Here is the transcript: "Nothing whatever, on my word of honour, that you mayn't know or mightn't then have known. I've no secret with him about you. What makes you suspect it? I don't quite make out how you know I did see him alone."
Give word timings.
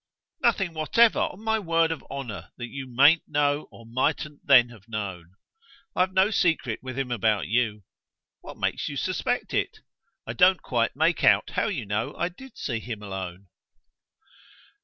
"Nothing 0.41 0.73
whatever, 0.73 1.19
on 1.19 1.43
my 1.43 1.59
word 1.59 1.91
of 1.91 2.03
honour, 2.09 2.49
that 2.57 2.69
you 2.69 2.87
mayn't 2.87 3.21
know 3.27 3.67
or 3.69 3.85
mightn't 3.85 4.39
then 4.43 4.69
have 4.69 4.87
known. 4.87 5.35
I've 5.95 6.11
no 6.11 6.31
secret 6.31 6.79
with 6.81 6.97
him 6.97 7.11
about 7.11 7.47
you. 7.47 7.83
What 8.39 8.57
makes 8.57 8.89
you 8.89 8.97
suspect 8.97 9.53
it? 9.53 9.81
I 10.25 10.33
don't 10.33 10.63
quite 10.63 10.95
make 10.95 11.23
out 11.23 11.51
how 11.51 11.67
you 11.67 11.85
know 11.85 12.15
I 12.15 12.29
did 12.29 12.57
see 12.57 12.79
him 12.79 13.03
alone." 13.03 13.49